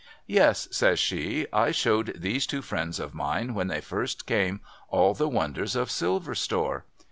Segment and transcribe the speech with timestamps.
[0.25, 5.13] 'Yes,' says she,' I showed these two friends of mine when they first came, all
[5.13, 6.85] the wonders of Silver Store.'